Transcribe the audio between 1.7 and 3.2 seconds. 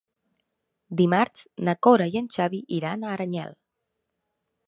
Cora i en Xavi iran a